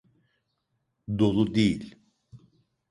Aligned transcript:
Dolu 1.19 1.55
değil. 1.55 1.95